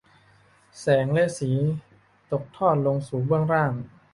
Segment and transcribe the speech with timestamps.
[0.79, 1.51] แสงและสี
[2.31, 3.71] ตกทอดลงสู่เบื้องล่าง